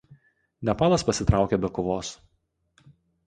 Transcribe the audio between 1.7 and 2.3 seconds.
kovos.